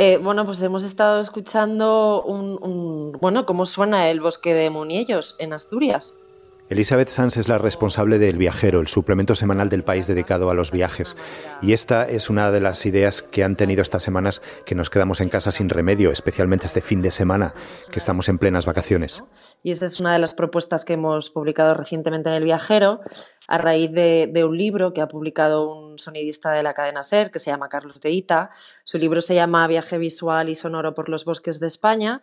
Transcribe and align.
Eh, 0.00 0.16
bueno, 0.22 0.46
pues 0.46 0.62
hemos 0.62 0.84
estado 0.84 1.20
escuchando 1.20 2.22
un, 2.22 2.56
un, 2.62 3.10
bueno, 3.20 3.44
cómo 3.46 3.66
suena 3.66 4.08
el 4.10 4.20
bosque 4.20 4.54
de 4.54 4.70
Muniellos 4.70 5.34
en 5.40 5.52
Asturias. 5.52 6.14
Elizabeth 6.70 7.08
Sanz 7.08 7.38
es 7.38 7.48
la 7.48 7.56
responsable 7.56 8.18
del 8.18 8.36
Viajero, 8.36 8.80
el 8.80 8.88
suplemento 8.88 9.34
semanal 9.34 9.70
del 9.70 9.84
país 9.84 10.06
dedicado 10.06 10.50
a 10.50 10.54
los 10.54 10.70
viajes. 10.70 11.16
Y 11.62 11.72
esta 11.72 12.06
es 12.06 12.28
una 12.28 12.50
de 12.50 12.60
las 12.60 12.84
ideas 12.84 13.22
que 13.22 13.42
han 13.42 13.56
tenido 13.56 13.80
estas 13.80 14.02
semanas 14.02 14.42
que 14.66 14.74
nos 14.74 14.90
quedamos 14.90 15.22
en 15.22 15.30
casa 15.30 15.50
sin 15.50 15.70
remedio, 15.70 16.10
especialmente 16.10 16.66
este 16.66 16.82
fin 16.82 17.00
de 17.00 17.10
semana, 17.10 17.54
que 17.90 17.98
estamos 17.98 18.28
en 18.28 18.36
plenas 18.36 18.66
vacaciones. 18.66 19.24
Y 19.62 19.70
esta 19.70 19.86
es 19.86 19.98
una 19.98 20.12
de 20.12 20.18
las 20.18 20.34
propuestas 20.34 20.84
que 20.84 20.92
hemos 20.92 21.30
publicado 21.30 21.72
recientemente 21.72 22.28
en 22.28 22.34
el 22.34 22.44
Viajero, 22.44 23.00
a 23.46 23.56
raíz 23.56 23.90
de, 23.90 24.28
de 24.30 24.44
un 24.44 24.58
libro 24.58 24.92
que 24.92 25.00
ha 25.00 25.08
publicado 25.08 25.74
un 25.74 25.98
sonidista 25.98 26.52
de 26.52 26.62
la 26.62 26.74
cadena 26.74 27.02
SER, 27.02 27.30
que 27.30 27.38
se 27.38 27.50
llama 27.50 27.70
Carlos 27.70 27.98
de 28.02 28.10
Ita. 28.10 28.50
Su 28.84 28.98
libro 28.98 29.22
se 29.22 29.34
llama 29.34 29.66
Viaje 29.68 29.96
visual 29.96 30.50
y 30.50 30.54
sonoro 30.54 30.92
por 30.92 31.08
los 31.08 31.24
bosques 31.24 31.60
de 31.60 31.66
España 31.66 32.22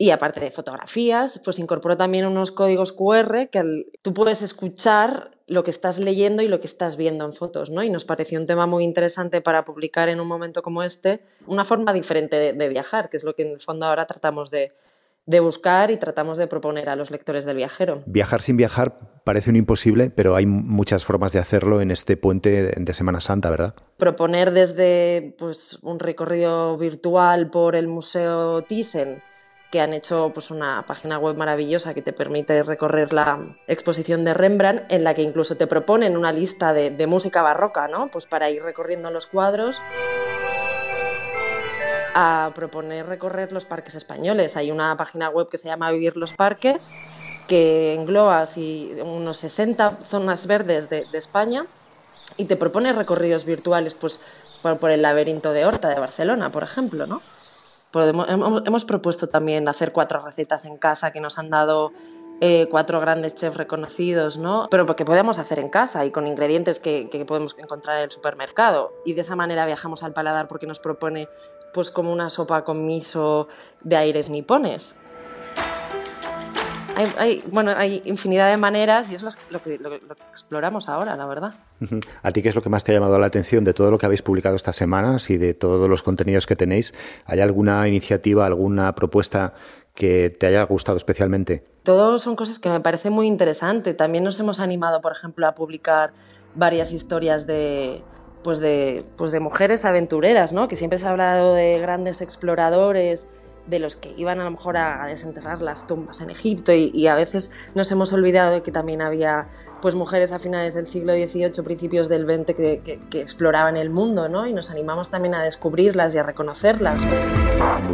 y 0.00 0.12
aparte 0.12 0.40
de 0.40 0.50
fotografías, 0.50 1.42
pues 1.44 1.58
incorporo 1.58 1.94
también 1.94 2.24
unos 2.24 2.52
códigos 2.52 2.90
QR 2.90 3.50
que 3.50 3.84
tú 4.00 4.14
puedes 4.14 4.40
escuchar 4.40 5.32
lo 5.46 5.62
que 5.62 5.68
estás 5.68 5.98
leyendo 5.98 6.42
y 6.42 6.48
lo 6.48 6.58
que 6.58 6.66
estás 6.66 6.96
viendo 6.96 7.26
en 7.26 7.34
fotos, 7.34 7.68
¿no? 7.68 7.82
Y 7.82 7.90
nos 7.90 8.06
pareció 8.06 8.40
un 8.40 8.46
tema 8.46 8.64
muy 8.64 8.82
interesante 8.82 9.42
para 9.42 9.62
publicar 9.62 10.08
en 10.08 10.18
un 10.18 10.26
momento 10.26 10.62
como 10.62 10.82
este, 10.82 11.20
una 11.46 11.66
forma 11.66 11.92
diferente 11.92 12.36
de, 12.36 12.54
de 12.54 12.68
viajar, 12.70 13.10
que 13.10 13.18
es 13.18 13.24
lo 13.24 13.34
que 13.34 13.42
en 13.42 13.48
el 13.48 13.60
fondo 13.60 13.84
ahora 13.84 14.06
tratamos 14.06 14.50
de, 14.50 14.72
de 15.26 15.40
buscar 15.40 15.90
y 15.90 15.98
tratamos 15.98 16.38
de 16.38 16.46
proponer 16.46 16.88
a 16.88 16.96
los 16.96 17.10
lectores 17.10 17.44
del 17.44 17.58
viajero. 17.58 18.02
Viajar 18.06 18.40
sin 18.40 18.56
viajar 18.56 19.20
parece 19.24 19.50
un 19.50 19.56
imposible, 19.56 20.08
pero 20.08 20.34
hay 20.34 20.46
muchas 20.46 21.04
formas 21.04 21.32
de 21.32 21.40
hacerlo 21.40 21.82
en 21.82 21.90
este 21.90 22.16
puente 22.16 22.72
de 22.74 22.94
Semana 22.94 23.20
Santa, 23.20 23.50
¿verdad? 23.50 23.74
Proponer 23.98 24.52
desde 24.52 25.34
pues, 25.38 25.78
un 25.82 25.98
recorrido 25.98 26.78
virtual 26.78 27.50
por 27.50 27.76
el 27.76 27.86
Museo 27.86 28.62
Thyssen, 28.62 29.22
que 29.70 29.80
han 29.80 29.94
hecho 29.94 30.32
pues, 30.34 30.50
una 30.50 30.84
página 30.86 31.18
web 31.18 31.36
maravillosa 31.36 31.94
que 31.94 32.02
te 32.02 32.12
permite 32.12 32.62
recorrer 32.62 33.12
la 33.12 33.38
exposición 33.68 34.24
de 34.24 34.34
Rembrandt, 34.34 34.90
en 34.90 35.04
la 35.04 35.14
que 35.14 35.22
incluso 35.22 35.56
te 35.56 35.66
proponen 35.66 36.16
una 36.16 36.32
lista 36.32 36.72
de, 36.72 37.06
música 37.06 37.42
barroca, 37.42 37.88
¿no? 37.88 38.08
Pues 38.08 38.26
para 38.26 38.50
ir 38.50 38.62
recorriendo 38.62 39.10
los 39.10 39.26
cuadros 39.26 39.80
a 42.14 42.50
proponer 42.54 43.06
recorrer 43.06 43.52
los 43.52 43.64
parques 43.64 43.94
españoles. 43.94 44.56
Hay 44.56 44.70
una 44.70 44.96
página 44.96 45.28
web 45.28 45.48
que 45.48 45.58
se 45.58 45.68
llama 45.68 45.90
Vivir 45.90 46.16
los 46.16 46.32
Parques, 46.32 46.90
que 47.46 47.94
engloba 47.94 48.40
así, 48.40 48.92
unos 49.02 49.38
60 49.38 49.98
zonas 50.02 50.46
verdes 50.46 50.90
de, 50.90 51.04
de, 51.10 51.18
España 51.18 51.66
y 52.36 52.46
te 52.46 52.56
propone 52.56 52.92
recorridos 52.92 53.44
virtuales 53.44 53.94
pues, 53.94 54.20
por, 54.62 54.78
por, 54.78 54.90
el 54.90 55.02
laberinto 55.02 55.52
de 55.52 55.64
Horta 55.64 55.88
de 55.88 56.00
Barcelona, 56.00 56.50
por 56.50 56.64
ejemplo, 56.64 57.06
¿no? 57.06 57.22
Podemos, 57.90 58.28
hemos, 58.28 58.62
hemos, 58.66 58.84
propuesto 58.84 59.28
también 59.28 59.68
hacer 59.68 59.92
cuatro 59.92 60.24
recetas 60.24 60.64
en 60.64 60.76
casa 60.76 61.12
que 61.12 61.20
nos 61.20 61.38
han 61.38 61.50
dado 61.50 61.92
eh, 62.40 62.68
cuatro 62.70 63.00
grandes 63.00 63.34
chefs 63.34 63.56
reconocidos, 63.56 64.38
¿no? 64.38 64.68
Pero 64.70 64.86
porque 64.86 65.04
podemos 65.04 65.38
hacer 65.38 65.58
en 65.58 65.68
casa 65.68 66.04
y 66.06 66.10
con 66.10 66.26
ingredientes 66.26 66.80
que, 66.80 67.10
que, 67.10 67.24
podemos 67.24 67.54
encontrar 67.58 67.98
en 67.98 68.04
el 68.04 68.10
supermercado. 68.10 68.92
Y 69.04 69.12
de 69.12 69.20
esa 69.20 69.36
manera 69.36 69.66
viajamos 69.66 70.02
al 70.02 70.12
paladar 70.12 70.48
porque 70.48 70.66
nos 70.66 70.78
propone 70.78 71.28
pues 71.74 71.90
como 71.90 72.12
una 72.12 72.30
sopa 72.30 72.64
con 72.64 72.86
miso 72.86 73.48
de 73.82 73.96
aires 73.96 74.30
nipones. 74.30 74.96
Hay, 76.96 77.12
hay, 77.16 77.44
bueno, 77.50 77.72
hay 77.76 78.02
infinidad 78.04 78.50
de 78.50 78.56
maneras 78.56 79.10
y 79.10 79.14
es 79.14 79.22
lo, 79.22 79.30
lo, 79.50 79.62
que, 79.62 79.78
lo, 79.78 79.90
lo, 79.90 79.98
que, 79.98 80.22
exploramos 80.30 80.88
ahora, 80.88 81.16
la 81.16 81.26
verdad. 81.26 81.54
¿A 82.22 82.30
ti 82.30 82.42
qué 82.42 82.48
es 82.48 82.54
lo 82.54 82.62
que 82.62 82.68
más 82.68 82.84
te 82.84 82.92
ha 82.92 82.94
llamado 82.94 83.18
la 83.18 83.26
atención 83.26 83.64
de 83.64 83.72
todo 83.72 83.90
lo 83.90 83.98
que 83.98 84.06
habéis 84.06 84.22
publicado 84.22 84.56
estas 84.56 84.76
semanas 84.76 85.30
y 85.30 85.38
de 85.38 85.54
todos 85.54 85.88
los 85.88 86.02
contenidos 86.02 86.46
que 86.46 86.56
tenéis? 86.56 86.92
¿Hay 87.26 87.40
alguna 87.40 87.86
iniciativa, 87.88 88.46
alguna 88.46 88.94
propuesta 88.94 89.54
que 89.94 90.30
te 90.30 90.46
haya 90.46 90.62
gustado 90.64 90.96
especialmente? 90.96 91.64
Todos 91.82 92.22
son 92.22 92.36
cosas 92.36 92.58
que 92.58 92.68
me 92.68 92.80
parece 92.80 93.10
muy 93.10 93.26
interesante. 93.26 93.94
También 93.94 94.24
nos 94.24 94.38
hemos 94.40 94.60
animado, 94.60 95.00
por 95.00 95.12
ejemplo, 95.12 95.46
a 95.46 95.54
publicar 95.54 96.12
varias 96.54 96.92
historias 96.92 97.46
de, 97.46 98.02
pues 98.42 98.60
de, 98.60 99.04
pues 99.16 99.32
de 99.32 99.40
mujeres 99.40 99.84
aventureras, 99.84 100.52
¿no? 100.52 100.68
Que 100.68 100.76
siempre 100.76 100.98
se 100.98 101.06
ha 101.06 101.10
hablado 101.10 101.54
de 101.54 101.78
grandes 101.78 102.20
exploradores 102.20 103.28
de 103.70 103.78
los 103.78 103.96
que 103.96 104.12
iban 104.16 104.40
a 104.40 104.44
lo 104.44 104.50
mejor 104.50 104.76
a, 104.76 105.06
desenterrar 105.06 105.62
las 105.62 105.86
tumbas 105.86 106.20
en 106.20 106.30
Egipto 106.30 106.72
y, 106.72 107.06
a 107.06 107.14
veces 107.14 107.50
nos 107.74 107.90
hemos 107.90 108.12
olvidado 108.12 108.52
de 108.52 108.62
que 108.62 108.70
también 108.70 109.00
había 109.00 109.48
pues 109.80 109.94
mujeres 109.94 110.32
a 110.32 110.38
finales 110.38 110.74
del 110.74 110.86
siglo 110.86 111.12
XVIII, 111.14 111.62
principios 111.64 112.08
del 112.08 112.24
XX 112.24 112.54
que, 112.54 113.00
exploraban 113.14 113.76
el 113.76 113.90
mundo 113.90 114.28
¿no? 114.28 114.46
y 114.46 114.52
nos 114.52 114.70
animamos 114.70 115.10
también 115.10 115.34
a 115.34 115.42
descubrirlas 115.42 116.14
y 116.14 116.18
a 116.18 116.22
reconocerlas. 116.22 117.00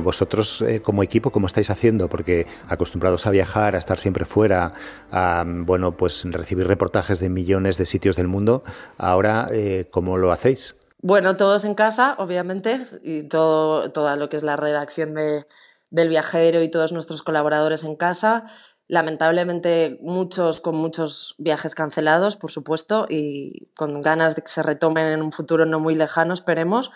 Vosotros 0.03 0.63
eh, 0.63 0.81
como 0.81 1.03
equipo, 1.03 1.31
¿cómo 1.31 1.47
estáis 1.47 1.71
haciendo? 1.71 2.09
Porque 2.09 2.47
acostumbrados 2.69 3.27
a 3.27 3.31
viajar, 3.31 3.75
a 3.75 3.79
estar 3.79 3.99
siempre 3.99 4.25
fuera, 4.25 4.73
a 5.11 5.45
bueno, 5.47 5.93
pues 5.93 6.25
recibir 6.25 6.67
reportajes 6.67 7.21
de 7.21 7.29
millones 7.29 7.79
de 7.79 7.87
sitios 7.87 8.17
del 8.17 8.29
mundo, 8.29 8.63
ahora 8.99 9.49
eh, 9.53 9.87
¿cómo 9.91 10.17
lo 10.17 10.33
hacéis? 10.33 10.77
Bueno, 11.03 11.37
todos 11.37 11.65
en 11.65 11.75
casa, 11.75 12.15
obviamente, 12.19 12.87
y 13.03 13.25
todo, 13.25 13.93
toda 13.93 14.17
lo 14.17 14.29
que 14.29 14.37
es 14.37 14.43
la 14.43 14.57
redacción 14.57 15.15
de, 15.15 15.47
del 15.91 16.09
viajero 16.09 16.63
y 16.63 16.71
todos 16.71 16.93
nuestros 16.93 17.23
colaboradores 17.23 17.85
en 17.85 17.97
casa. 17.97 18.45
Lamentablemente, 18.89 19.99
muchos 20.01 20.61
con 20.61 20.77
muchos 20.77 21.35
viajes 21.39 21.75
cancelados, 21.75 22.37
por 22.37 22.51
supuesto, 22.51 23.07
y 23.09 23.69
con 23.77 24.01
ganas 24.01 24.37
de 24.37 24.43
que 24.43 24.49
se 24.49 24.63
retomen 24.63 25.07
en 25.07 25.23
un 25.23 25.33
futuro 25.33 25.67
no 25.67 25.81
muy 25.81 25.95
lejano, 25.95 26.35
esperemos. 26.35 26.91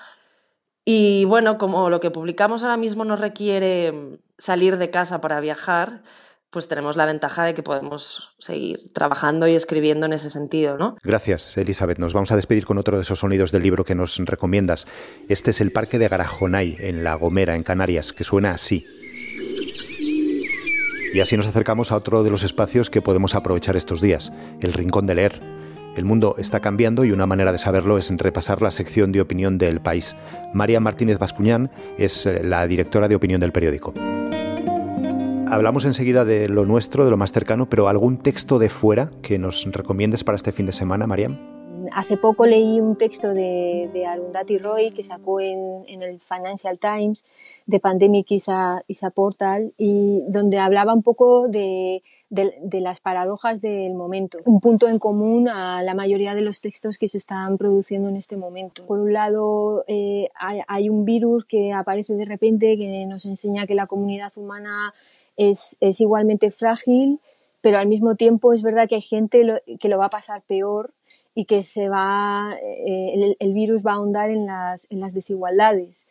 Y 0.84 1.24
bueno, 1.26 1.58
como 1.58 1.90
lo 1.90 2.00
que 2.00 2.10
publicamos 2.10 2.62
ahora 2.62 2.76
mismo 2.76 3.04
no 3.04 3.16
requiere 3.16 4.20
salir 4.38 4.78
de 4.78 4.90
casa 4.90 5.20
para 5.20 5.40
viajar, 5.40 6.02
pues 6.50 6.66
tenemos 6.66 6.96
la 6.96 7.06
ventaja 7.06 7.44
de 7.44 7.54
que 7.54 7.62
podemos 7.62 8.34
seguir 8.38 8.92
trabajando 8.92 9.46
y 9.46 9.54
escribiendo 9.54 10.06
en 10.06 10.12
ese 10.12 10.30
sentido, 10.30 10.76
¿no? 10.76 10.96
Gracias, 11.02 11.56
Elizabeth. 11.56 11.98
Nos 11.98 12.12
vamos 12.12 12.32
a 12.32 12.36
despedir 12.36 12.64
con 12.64 12.78
otro 12.78 12.96
de 12.96 13.02
esos 13.02 13.20
sonidos 13.20 13.52
del 13.52 13.62
libro 13.62 13.84
que 13.84 13.94
nos 13.94 14.16
recomiendas. 14.18 14.86
Este 15.28 15.52
es 15.52 15.60
el 15.60 15.70
Parque 15.70 15.98
de 15.98 16.08
Garajonay, 16.08 16.76
en 16.80 17.04
La 17.04 17.14
Gomera, 17.14 17.54
en 17.54 17.62
Canarias, 17.62 18.12
que 18.12 18.24
suena 18.24 18.50
así. 18.50 18.84
Y 21.14 21.20
así 21.20 21.36
nos 21.36 21.46
acercamos 21.46 21.92
a 21.92 21.96
otro 21.96 22.22
de 22.22 22.30
los 22.30 22.42
espacios 22.42 22.90
que 22.90 23.02
podemos 23.02 23.34
aprovechar 23.34 23.76
estos 23.76 24.00
días, 24.00 24.32
el 24.60 24.72
Rincón 24.72 25.06
de 25.06 25.14
Leer. 25.14 25.40
El 25.96 26.04
mundo 26.04 26.36
está 26.38 26.60
cambiando 26.60 27.04
y 27.04 27.10
una 27.10 27.26
manera 27.26 27.50
de 27.50 27.58
saberlo 27.58 27.98
es 27.98 28.10
repasar 28.16 28.62
la 28.62 28.70
sección 28.70 29.10
de 29.10 29.20
opinión 29.20 29.58
del 29.58 29.80
país. 29.80 30.16
María 30.54 30.78
Martínez 30.78 31.18
Bascuñán 31.18 31.70
es 31.98 32.26
eh, 32.26 32.44
la 32.44 32.66
directora 32.68 33.08
de 33.08 33.16
opinión 33.16 33.40
del 33.40 33.50
periódico 33.50 33.92
hablamos 35.50 35.84
enseguida 35.84 36.24
de 36.24 36.48
lo 36.48 36.64
nuestro, 36.64 37.04
de 37.04 37.10
lo 37.10 37.16
más 37.16 37.32
cercano, 37.32 37.68
pero 37.68 37.88
algún 37.88 38.18
texto 38.18 38.58
de 38.58 38.68
fuera 38.68 39.10
que 39.22 39.38
nos 39.38 39.66
recomiendes 39.70 40.24
para 40.24 40.36
este 40.36 40.52
fin 40.52 40.66
de 40.66 40.72
semana, 40.72 41.06
Mariam. 41.06 41.38
Hace 41.92 42.16
poco 42.16 42.46
leí 42.46 42.80
un 42.80 42.96
texto 42.96 43.34
de, 43.34 43.90
de 43.92 44.06
Arundhati 44.06 44.58
Roy 44.58 44.92
que 44.92 45.02
sacó 45.02 45.40
en, 45.40 45.84
el 45.88 46.20
Financial 46.20 46.78
Times 46.78 47.24
de 47.66 47.80
Pandemic 47.80 48.30
is 48.30 48.48
a, 48.48 48.82
is 48.86 49.02
a 49.02 49.10
Portal 49.10 49.72
y 49.76 50.20
donde 50.28 50.58
hablaba 50.58 50.94
un 50.94 51.02
poco 51.02 51.48
de, 51.48 52.02
las 52.30 53.00
paradojas 53.00 53.60
del 53.60 53.94
momento, 53.94 54.38
un 54.44 54.60
punto 54.60 54.88
en 54.88 54.98
común 54.98 55.48
a 55.48 55.82
la 55.82 55.94
mayoría 55.94 56.34
de 56.34 56.42
los 56.42 56.60
textos 56.60 56.96
que 56.96 57.08
se 57.08 57.18
están 57.18 57.58
produciendo 57.58 58.08
en 58.08 58.16
este 58.16 58.36
momento. 58.36 58.86
Por 58.86 59.00
un 59.00 59.12
lado, 59.12 59.84
eh, 59.88 60.28
hay 60.38 60.88
un 60.90 61.04
virus 61.04 61.44
que 61.44 61.72
aparece 61.72 62.14
de 62.14 62.24
repente 62.24 62.76
que 62.76 63.06
nos 63.06 63.24
enseña 63.24 63.66
que 63.66 63.74
la 63.74 63.86
comunidad 63.86 64.32
humana 64.36 64.94
es, 65.40 65.78
es 65.80 66.00
igualmente 66.02 66.50
frágil, 66.50 67.18
pero 67.62 67.78
al 67.78 67.88
mismo 67.88 68.14
tiempo 68.14 68.52
es 68.52 68.62
verdad 68.62 68.88
que 68.88 68.96
hay 68.96 69.00
gente 69.00 69.42
lo, 69.42 69.58
que 69.80 69.88
lo 69.88 69.96
va 69.96 70.06
a 70.06 70.10
pasar 70.10 70.42
peor 70.42 70.92
y 71.34 71.46
que 71.46 71.62
se 71.62 71.88
va, 71.88 72.54
eh, 72.62 73.36
el, 73.38 73.54
virus 73.54 73.82
va 73.82 73.92
a 73.92 73.94
ahondar 73.94 74.30
en 74.30 74.44
las, 74.44 74.86
en 74.90 75.00
las 75.00 75.14
desigualdades. 75.14 76.06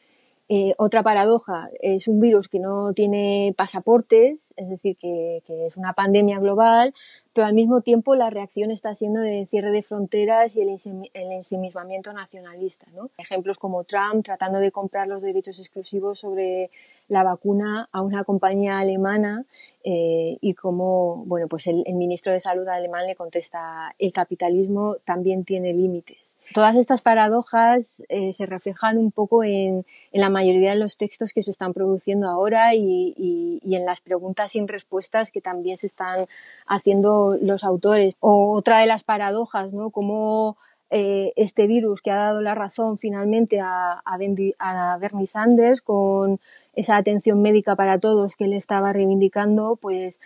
Eh, 0.51 0.73
otra 0.79 1.03
paradoja 1.03 1.69
es 1.79 2.07
un 2.07 2.19
virus 2.19 2.47
que 2.47 2.57
no 2.57 2.93
tiene 2.93 3.53
pasaportes, 3.55 4.39
es 4.55 4.67
decir, 4.67 4.97
que, 4.97 5.43
que, 5.45 5.67
es 5.67 5.77
una 5.77 5.93
pandemia 5.93 6.39
global, 6.39 6.91
pero 7.33 7.45
al 7.45 7.53
mismo 7.53 7.81
tiempo 7.81 8.15
la 8.15 8.31
reacción 8.31 8.71
está 8.71 8.95
siendo 8.95 9.19
de 9.19 9.45
cierre 9.45 9.69
de 9.69 9.83
fronteras 9.83 10.55
y 10.55 10.61
el, 10.61 10.69
el 10.69 11.31
ensimismamiento 11.31 12.13
nacionalista. 12.13 12.87
¿no? 12.95 13.11
Ejemplos 13.19 13.59
como 13.59 13.83
Trump 13.83 14.25
tratando 14.25 14.59
de 14.59 14.71
comprar 14.71 15.07
los 15.07 15.21
derechos 15.21 15.59
exclusivos 15.59 16.19
sobre 16.19 16.71
la 17.09 17.23
vacuna 17.23 17.89
a 17.91 18.01
una 18.01 18.23
compañía 18.23 18.79
alemana 18.79 19.45
eh, 19.83 20.37
y 20.39 20.53
como 20.53 21.25
bueno, 21.25 21.47
pues 21.47 21.67
el, 21.67 21.83
el 21.85 21.95
ministro 21.95 22.31
de 22.31 22.39
Salud 22.39 22.67
alemán 22.67 23.05
le 23.05 23.15
contesta 23.15 23.93
el 23.99 24.13
capitalismo 24.13 24.95
también 25.03 25.43
tiene 25.43 25.73
límites 25.73 26.29
todas 26.53 26.75
estas 26.75 27.01
paradojas 27.01 28.03
eh, 28.09 28.33
se 28.33 28.45
reflejan 28.45 28.97
un 28.97 29.11
poco 29.11 29.43
en, 29.43 29.85
en, 30.11 30.21
la 30.21 30.29
mayoría 30.29 30.71
de 30.71 30.79
los 30.79 30.97
textos 30.97 31.33
que 31.33 31.43
se 31.43 31.51
están 31.51 31.73
produciendo 31.73 32.27
ahora 32.27 32.73
y, 32.75 33.13
y, 33.17 33.59
y, 33.63 33.75
en 33.75 33.85
las 33.85 34.01
preguntas 34.01 34.51
sin 34.51 34.67
respuestas 34.67 35.31
que 35.31 35.41
también 35.41 35.77
se 35.77 35.87
están 35.87 36.25
haciendo 36.65 37.37
los 37.41 37.63
autores. 37.63 38.15
O 38.19 38.51
otra 38.55 38.79
de 38.79 38.87
las 38.87 39.03
paradojas, 39.03 39.71
¿no? 39.73 39.91
Cómo 39.91 40.57
eh, 40.91 41.33
este 41.35 41.67
virus 41.67 42.01
que 42.01 42.11
ha 42.11 42.15
dado 42.15 42.41
la 42.41 42.55
razón 42.55 42.97
finalmente 42.97 43.59
a, 43.59 44.01
a, 44.03 44.93
a, 44.93 44.97
Bernie 44.97 45.27
Sanders 45.27 45.81
con 45.81 46.39
esa 46.73 46.97
atención 46.97 47.41
médica 47.41 47.75
para 47.75 47.99
todos 47.99 48.35
que 48.35 48.45
él 48.45 48.53
estaba 48.53 48.91
reivindicando, 48.91 49.75
pues 49.75 50.19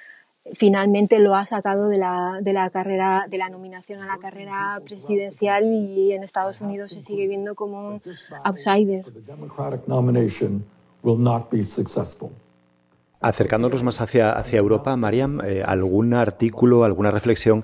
finalmente 0.54 1.20
lo 1.20 1.36
ha 1.36 1.46
sacado 1.46 1.88
de 1.88 1.98
la, 1.98 2.40
de 2.42 2.54
la 2.54 2.70
carrera, 2.70 3.26
de 3.30 3.38
la 3.38 3.50
nominación 3.50 4.02
a 4.02 4.08
la 4.08 4.18
carrera 4.18 4.82
presidencial 4.86 5.66
y 5.66 6.14
en 6.14 6.24
Estados 6.24 6.62
Unidos 6.62 6.92
se 6.92 7.02
sigue 7.02 7.28
viendo 7.28 7.56
como 7.56 7.88
un 7.88 8.02
outsider. 8.44 9.06
Acercándonos 13.22 13.84
más 13.84 14.02
hacia, 14.02 14.32
hacia 14.34 14.60
Europa, 14.60 14.96
Mariam, 14.98 15.40
eh, 15.46 15.64
¿algún 15.66 16.14
artículo, 16.14 16.84
alguna 16.84 17.12
reflexión 17.12 17.64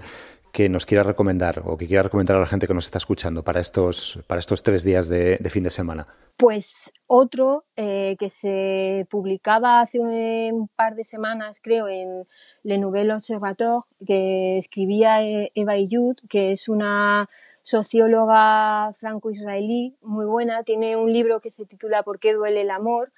que 0.52 0.70
nos 0.70 0.86
quiera 0.86 1.04
recomendar 1.04 1.64
o 1.66 1.78
que 1.78 1.88
quiera 1.88 2.04
recomendar 2.04 2.38
a 2.38 2.40
la 2.40 2.46
gente 2.46 2.68
que 2.68 2.74
nos 2.74 2.86
está 2.86 2.98
escuchando 2.98 3.44
para 3.44 3.60
estos, 3.60 4.20
para 4.28 4.40
estos 4.40 4.64
tres 4.64 4.84
días 4.84 5.08
de, 5.08 5.38
fin 5.50 5.64
de 5.64 5.70
semana? 5.70 6.08
Pues 6.38 6.92
otro 7.08 7.66
eh, 7.76 8.16
que 8.20 8.30
se 8.30 9.08
publicaba 9.10 9.82
hace 9.82 10.00
un, 10.00 10.70
par 10.76 10.96
de 10.96 11.04
semanas, 11.04 11.60
creo, 11.62 11.88
en 11.88 12.26
Le 12.64 12.78
Nouvel 12.78 13.12
Observateur, 13.12 13.82
que 14.06 14.58
escribía 14.58 15.24
eh, 15.24 15.52
Eva 15.56 15.78
Iyud, 15.78 16.18
que 16.30 16.52
es 16.52 16.70
una 16.70 17.30
socióloga 17.62 18.94
franco-israelí 18.94 19.98
muy 20.02 20.26
buena. 20.26 20.64
Tiene 20.64 20.96
un 20.96 21.12
libro 21.12 21.40
que 21.40 21.52
se 21.52 21.66
titula 21.66 22.04
¿Por 22.04 22.20
qué 22.20 22.34
duele 22.34 22.62
el 22.62 22.72
amor?, 22.72 23.12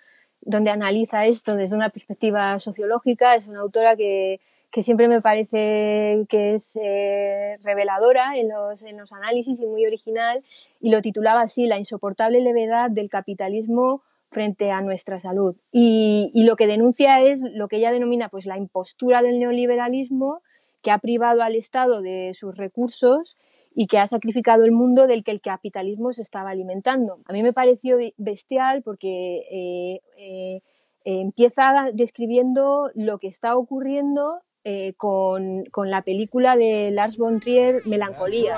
donde 0.44 0.72
analiza 0.72 1.26
esto 1.26 1.56
desde 1.56 1.76
una 1.76 1.90
perspectiva 1.90 2.60
sociológica. 2.60 3.36
Es 3.36 3.48
una 3.48 3.60
autora 3.60 3.96
que 3.96 4.42
que 4.72 4.84
siempre 4.84 5.08
me 5.08 5.22
parece 5.22 6.26
que 6.30 6.56
es 6.56 6.76
eh, 6.82 7.58
reveladora 7.62 8.38
en 8.38 8.50
los, 8.50 8.84
en 8.84 8.98
los 8.98 9.12
análisis 9.12 9.60
y 9.60 9.66
muy 9.66 9.86
original, 9.86 10.44
y 10.80 10.92
lo 10.92 11.02
titulaba 11.02 11.42
así, 11.42 11.68
La 11.68 11.78
insoportable 11.78 12.42
levedad 12.42 12.90
del 12.90 13.10
capitalismo 13.10 14.02
frente 14.30 14.72
a 14.72 14.82
nuestra 14.82 15.20
salud. 15.20 15.56
Y, 15.74 16.32
y, 16.34 16.46
lo 16.46 16.56
que 16.56 16.68
denuncia 16.68 17.20
es 17.20 17.42
lo 17.42 17.68
que 17.68 17.78
ella 17.78 17.92
denomina 17.92 18.30
pues, 18.30 18.46
la 18.46 18.58
impostura 18.58 19.22
del 19.22 19.40
neoliberalismo, 19.40 20.42
que 20.82 20.92
ha 20.92 20.98
privado 21.00 21.44
al 21.44 21.56
Estado 21.56 22.02
de 22.02 22.34
sus 22.34 22.56
recursos 22.58 23.38
y 23.76 23.88
que 23.88 24.00
ha 24.00 24.08
sacrificado 24.08 24.64
el 24.64 24.72
mundo 24.72 25.06
del 25.06 25.24
que 25.24 25.32
el 25.32 25.42
capitalismo 25.42 26.14
se 26.14 26.22
estaba 26.22 26.50
alimentando. 26.50 27.20
A 27.26 27.34
mí 27.34 27.44
me 27.44 27.54
pareció 27.54 27.98
bestial 28.18 28.82
porque 28.84 29.46
eh, 29.52 30.02
eh, 30.18 30.62
empieza 31.04 31.92
describiendo 31.94 32.90
lo 32.96 33.20
que 33.20 33.28
está 33.28 33.56
ocurriendo 33.58 34.42
eh, 34.64 34.94
con, 34.96 35.66
con, 35.66 35.90
la 35.90 36.04
película 36.04 36.56
de 36.56 36.92
Lars 36.92 37.18
von 37.18 37.40
Trier, 37.40 37.82
Melancolía. 37.86 38.58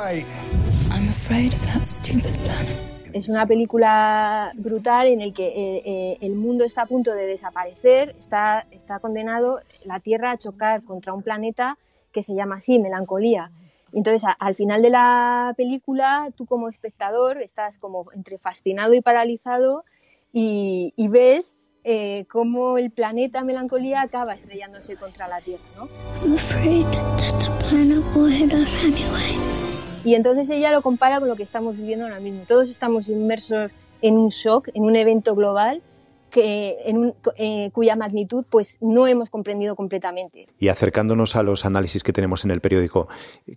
Es 3.13 3.29
una 3.29 3.45
película 3.45 4.51
brutal 4.55 5.07
en 5.07 5.19
la 5.19 5.33
que 5.33 5.47
eh, 5.47 5.81
eh, 5.85 6.17
el 6.19 6.33
mundo 6.33 6.65
está 6.65 6.81
a 6.81 6.85
punto 6.87 7.13
de 7.13 7.25
desaparecer, 7.25 8.15
está, 8.19 8.67
está 8.71 8.99
condenado 8.99 9.59
la 9.85 9.99
Tierra 9.99 10.31
a 10.31 10.37
chocar 10.37 10.83
contra 10.83 11.13
un 11.13 11.21
planeta 11.21 11.77
que 12.11 12.21
se 12.21 12.35
llama 12.35 12.55
así, 12.55 12.79
Melancolía. 12.79 13.51
Entonces, 13.93 14.27
al 14.39 14.55
final 14.55 14.81
de 14.81 14.89
la 14.89 15.53
película, 15.55 16.29
tú 16.35 16.45
como 16.45 16.67
espectador 16.67 17.41
estás 17.41 17.77
como 17.77 18.11
entre 18.11 18.37
fascinado 18.37 18.93
y 18.93 19.01
paralizado 19.01 19.85
y, 20.33 20.93
y 20.97 21.07
ves 21.07 21.73
eh, 21.83 22.25
cómo 22.29 22.77
el 22.77 22.91
planeta 22.91 23.43
Melancolía 23.43 24.01
acaba 24.01 24.33
estrellándose 24.33 24.95
contra 24.95 25.27
la 25.27 25.39
Tierra, 25.39 25.63
¿no? 25.77 25.87
Y 30.03 30.15
entonces 30.15 30.49
ella 30.49 30.71
lo 30.71 30.81
compara 30.81 31.19
con 31.19 31.29
lo 31.29 31.35
que 31.35 31.43
estamos 31.43 31.77
viviendo 31.77 32.05
ahora 32.05 32.19
mismo. 32.19 32.43
Todos 32.47 32.69
estamos 32.69 33.07
inmersos 33.07 33.71
en 34.01 34.17
un 34.17 34.29
shock, 34.29 34.69
en 34.73 34.83
un 34.83 34.95
evento 34.95 35.35
global 35.35 35.81
que 36.33 36.77
en 36.85 37.13
eh, 37.37 37.69
cuya 37.73 37.95
magnitud 37.95 38.43
pues 38.49 38.79
no 38.81 39.05
hemos 39.05 39.29
comprendido 39.29 39.75
completamente. 39.75 40.47
Y 40.57 40.69
acercándonos 40.69 41.35
a 41.35 41.43
los 41.43 41.63
análisis 41.63 42.01
que 42.01 42.11
tenemos 42.11 42.43
en 42.43 42.49
el 42.49 42.59
periódico, 42.59 43.07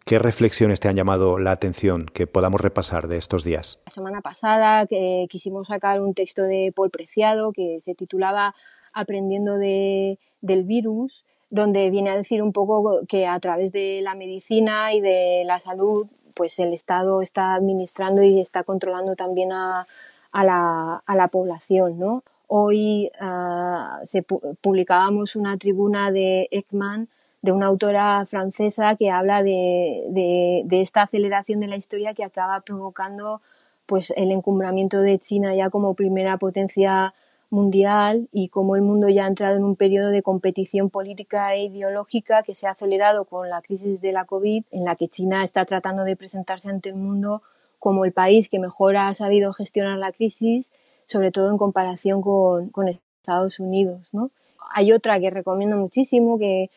¿qué 0.05 0.19
reflexiones 0.19 0.79
te 0.79 0.89
han 0.89 0.95
llamado 0.95 1.39
la 1.39 1.53
atención 1.53 2.05
que 2.05 2.27
podamos 2.27 2.61
repasar 2.61 3.09
de 3.09 3.17
estos 3.17 3.45
días? 3.45 3.81
La 3.87 3.93
semana 3.93 4.21
pasada 4.21 4.87
que 4.87 5.27
quisimos 5.31 5.69
sacar 5.69 6.03
un 6.03 6.13
texto 6.13 6.43
de 6.43 6.71
Paul 6.77 6.91
Preciado 6.91 7.51
que 7.53 7.81
se 7.83 7.95
titulaba 7.95 8.55
Aprendiendo 8.93 9.57
de, 9.57 10.19
del 10.43 10.65
virus, 10.65 11.25
donde 11.49 11.91
viene 11.91 12.11
a 12.11 12.17
decir 12.17 12.43
un 12.43 12.53
poco 12.53 13.07
que 13.09 13.27
a 13.27 13.41
través 13.41 13.73
de 13.73 14.03
la 14.03 14.15
medicina 14.15 14.93
y 14.93 15.01
de 15.01 15.45
la 15.47 15.61
salud, 15.61 16.09
pues 16.35 16.59
el 16.59 16.75
Estado 16.75 17.23
está 17.23 17.55
administrando 17.55 18.23
y 18.23 18.39
está 18.39 18.65
controlando 18.65 19.17
también 19.17 19.53
a, 19.53 19.87
a, 20.33 20.45
la, 20.45 21.03
a 21.07 21.17
la 21.17 21.29
población, 21.29 21.99
¿no? 21.99 22.23
Hoy 22.47 23.11
ah, 23.21 24.01
se 24.05 24.23
publicábamos 24.23 25.37
una 25.37 25.57
tribuna 25.57 26.13
de 26.13 26.49
Ekman, 26.51 27.09
de 27.43 27.53
una 27.53 27.67
autora 27.67 28.25
francesa 28.27 28.97
que 28.97 29.11
habla 29.11 29.43
de, 29.43 30.65
esta 30.71 31.03
aceleración 31.03 31.61
de 31.61 31.69
la 31.69 31.77
historia 31.77 32.15
que 32.15 32.25
acaba 32.25 32.61
provocando 32.61 33.41
pues, 33.87 34.13
el 34.17 34.31
encumbramiento 34.33 35.01
de 35.01 35.19
China 35.19 35.55
ya 35.55 35.71
como 35.71 35.95
primera 35.95 36.39
potencia 36.39 37.15
mundial 37.51 38.29
y 38.33 38.49
cómo 38.49 38.75
el 38.75 38.83
mundo 38.83 39.09
ya 39.09 39.25
ha 39.25 39.29
entrado 39.29 39.57
en 39.57 39.65
un 39.65 39.77
periodo 39.77 40.11
de 40.11 40.23
competición 40.23 40.91
política 40.91 41.55
e 41.55 41.65
ideológica 41.65 42.43
que 42.43 42.57
se 42.57 42.67
ha 42.67 42.71
acelerado 42.71 43.25
con 43.25 43.49
la 43.49 43.63
crisis 43.63 44.01
de 44.01 44.13
la 44.13 44.25
COVID, 44.25 44.65
en 44.73 44.85
la 44.85 44.97
que 44.97 45.09
China 45.09 45.45
está 45.45 45.65
tratando 45.65 46.03
de 46.03 46.17
presentarse 46.17 46.69
ante 46.69 46.89
el 46.89 46.97
mundo 46.97 47.43
como 47.79 48.05
el 48.05 48.13
país 48.13 48.49
que 48.49 48.59
mejor 48.59 48.97
ha 48.97 49.15
sabido 49.15 49.53
gestionar 49.53 49.99
la 49.99 50.11
crisis 50.11 50.73
sobre 51.07 51.31
todo 51.31 51.51
en 51.51 51.57
comparación 51.57 52.21
con, 52.21 52.69
con 52.69 52.89
Estados 52.89 53.59
Unidos. 53.59 54.07
¿no? 54.13 54.31
Hay 54.75 54.93
otra 54.93 55.19
que 55.19 55.31
recomiendo 55.31 55.77
muchísimo, 55.77 56.39
que, 56.39 56.71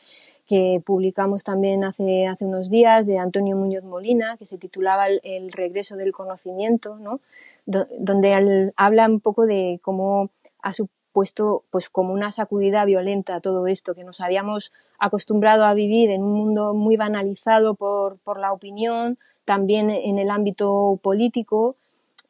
que 0.47 0.81
publicamos 0.83 1.43
también 1.43 1.83
hace, 1.83 2.25
hace 2.25 2.45
unos 2.45 2.69
días, 2.69 3.05
de 3.05 3.17
Antonio 3.17 3.55
Muñoz 3.55 3.83
Molina, 3.83 4.37
que 4.37 4.45
se 4.45 4.57
titulaba 4.57 5.07
El, 5.07 5.51
regreso 5.51 5.97
del 5.97 6.13
conocimiento, 6.13 6.97
¿no? 6.97 7.19
donde 7.65 8.71
habla 8.75 9.07
un 9.07 9.19
poco 9.19 9.45
de 9.45 9.79
cómo 9.83 10.31
ha 10.63 10.73
supuesto 10.73 11.65
pues 11.69 11.89
como 11.89 12.13
una 12.13 12.31
sacudida 12.31 12.83
violenta 12.85 13.41
todo 13.41 13.67
esto, 13.67 13.93
que 13.93 14.03
nos 14.03 14.21
habíamos 14.21 14.71
acostumbrado 14.97 15.65
a 15.65 15.75
vivir 15.75 16.09
en 16.09 16.23
un 16.23 16.33
mundo 16.33 16.73
muy 16.73 16.97
banalizado 16.97 17.75
por, 17.75 18.17
por 18.17 18.39
la 18.39 18.51
opinión, 18.51 19.19
también 19.45 19.91
en 19.91 20.17
el 20.17 20.31
ámbito 20.31 20.99
político, 21.01 21.75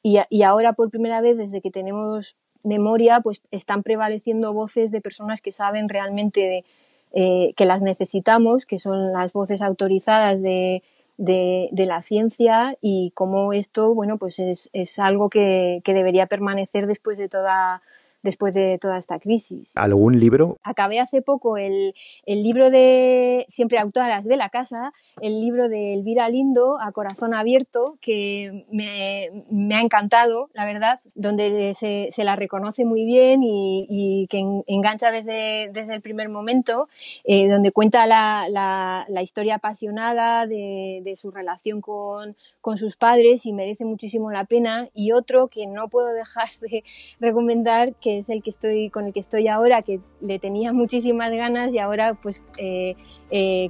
y, 0.02 0.44
ahora 0.44 0.74
por 0.74 0.90
primera 0.90 1.22
vez 1.22 1.38
desde 1.38 1.62
que 1.62 1.72
tenemos 1.72 2.38
memoria, 2.64 3.22
pues 3.22 3.42
están 3.52 3.84
prevaleciendo 3.84 4.54
voces 4.54 4.92
de 4.92 5.02
personas 5.02 5.42
que 5.42 5.52
saben 5.52 5.90
realmente 5.90 6.66
eh, 7.14 7.54
que 7.56 7.66
las 7.66 7.82
necesitamos, 7.82 8.66
que 8.66 8.80
son 8.80 9.12
las 9.12 9.34
voces 9.34 9.62
autorizadas 9.62 10.42
de, 10.42 10.84
de, 11.18 11.86
la 11.86 12.02
ciencia 12.02 12.78
y 12.82 13.12
cómo 13.14 13.54
esto, 13.54 13.94
bueno, 13.94 14.18
pues 14.18 14.40
es, 14.40 14.70
es 14.74 15.00
algo 15.00 15.30
que, 15.30 15.82
que, 15.84 15.94
debería 15.94 16.28
permanecer 16.28 16.88
después 16.88 17.18
de 17.18 17.30
toda 17.30 17.82
después 18.22 18.54
de 18.54 18.78
toda 18.80 18.98
esta 18.98 19.20
crisis. 19.20 19.72
¿Algún 19.76 20.20
libro? 20.20 20.58
Acabé 20.64 21.00
hace 21.00 21.22
poco 21.22 21.58
el, 21.58 21.94
el 22.26 22.44
libro 22.44 22.70
de 22.70 23.46
Siempre 23.48 23.80
Autoras 23.80 24.26
de 24.26 24.38
la 24.38 24.50
Casa, 24.50 24.94
el 25.22 25.42
libro 25.42 25.70
de 25.70 25.94
Elvira 25.94 26.30
Lindo, 26.30 26.78
A 26.82 26.92
Corazón 26.92 27.34
Abierto, 27.34 27.98
que 28.02 28.66
me, 28.72 29.30
me 29.50 29.76
ha 29.76 29.82
encantado, 29.82 30.50
la 30.54 30.66
verdad, 30.66 31.00
donde 31.16 31.74
se, 31.74 32.10
se 32.12 32.24
la 32.24 32.36
reconoce 32.36 32.86
muy 32.86 33.06
bien 33.06 33.44
y, 33.44 33.86
y 33.90 34.28
que 34.28 34.44
engancha 34.68 35.12
desde, 35.12 35.70
desde, 35.72 35.96
el 35.96 36.02
primer 36.02 36.30
momento, 36.30 36.88
eh, 37.24 37.50
donde 37.50 37.72
cuenta 37.72 38.06
la, 38.06 38.48
la, 38.50 39.06
la 39.10 39.22
historia 39.22 39.56
apasionada 39.56 40.46
de, 40.46 41.02
de 41.04 41.16
su 41.16 41.32
relación 41.32 41.82
con, 41.82 42.36
con 42.62 42.78
sus 42.78 42.96
padres 42.96 43.46
y 43.46 43.54
merece 43.54 43.86
muchísimo 43.86 44.32
la 44.32 44.46
pena. 44.46 44.90
Y 44.94 45.12
otro 45.12 45.48
que 45.48 45.68
no 45.68 45.90
puedo 45.90 46.08
dejar 46.10 46.50
de 46.62 46.84
recomendar, 47.20 47.96
que 47.96 48.09
es 48.18 48.30
el 48.30 48.42
que 48.42 48.50
estoy, 48.50 48.90
con 48.90 49.06
el 49.06 49.14
que 49.14 49.20
estoy 49.20 49.48
ahora, 49.48 49.84
que 49.84 50.00
le 50.22 50.40
tenía 50.40 50.74
muchísimas 50.74 51.32
ganas 51.32 51.74
y 51.74 51.78
ahora 51.78 52.16
pues 52.16 52.44
eh, 52.58 52.96
eh, 53.30 53.70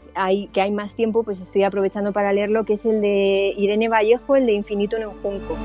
que 0.54 0.62
hay 0.62 0.72
más 0.72 0.96
tiempo, 0.96 1.24
pues 1.24 1.42
estoy 1.42 1.64
aprovechando 1.64 2.14
para 2.14 2.32
leerlo, 2.32 2.64
que 2.64 2.74
es 2.74 2.86
el 2.86 3.02
de 3.02 3.54
Irene 3.58 3.90
Vallejo, 3.90 4.36
el 4.36 4.46
de 4.46 4.54
Infinito 4.54 4.98
en 4.98 5.08
un 5.08 5.22
Junco. 5.22 5.58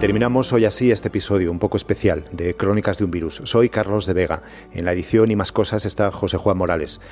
Terminamos 0.00 0.50
hoy 0.54 0.64
así 0.64 0.90
este 0.90 1.08
episodio 1.08 1.50
un 1.50 1.58
poco 1.58 1.76
especial 1.76 2.24
de 2.32 2.56
Crónicas 2.56 2.96
de 2.96 3.04
un 3.04 3.10
Virus. 3.10 3.42
Soy 3.44 3.68
Carlos 3.68 4.06
de 4.06 4.14
Vega. 4.14 4.42
En 4.72 4.86
la 4.86 4.92
edición 4.92 5.30
y 5.30 5.36
más 5.36 5.52
cosas 5.52 5.84
está 5.84 6.10
José 6.10 6.38
Juan 6.38 6.56
Morales. 6.56 7.02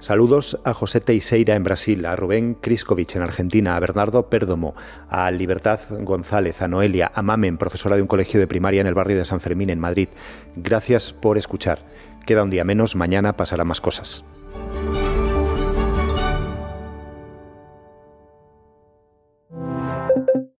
Saludos 0.00 0.58
a 0.64 0.72
José 0.72 1.00
Teixeira 1.00 1.54
en 1.54 1.62
Brasil, 1.62 2.06
a 2.06 2.16
Rubén 2.16 2.54
Kriskovic 2.54 3.16
en 3.16 3.22
Argentina, 3.22 3.76
a 3.76 3.80
Bernardo 3.80 4.30
Pérdomo, 4.30 4.74
a 5.10 5.30
Libertad 5.30 5.78
González, 5.90 6.62
a 6.62 6.68
Noelia, 6.68 7.12
a 7.14 7.20
Mamen, 7.20 7.58
profesora 7.58 7.96
de 7.96 8.02
un 8.02 8.08
colegio 8.08 8.40
de 8.40 8.46
primaria 8.46 8.80
en 8.80 8.86
el 8.86 8.94
barrio 8.94 9.18
de 9.18 9.26
San 9.26 9.40
Fermín, 9.40 9.68
en 9.68 9.78
Madrid. 9.78 10.08
Gracias 10.56 11.12
por 11.12 11.36
escuchar. 11.36 11.80
Queda 12.24 12.44
un 12.44 12.48
día 12.50 12.64
menos, 12.64 12.96
mañana 12.96 13.36
pasará 13.36 13.64
más 13.64 13.82
cosas. 13.82 14.24